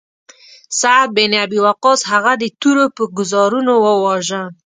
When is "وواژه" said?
3.85-4.43